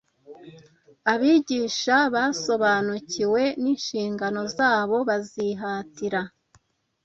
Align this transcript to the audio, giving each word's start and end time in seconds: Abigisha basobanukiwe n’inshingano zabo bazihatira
Abigisha 1.13 1.97
basobanukiwe 2.15 3.43
n’inshingano 3.61 4.41
zabo 4.55 4.97
bazihatira 5.07 6.21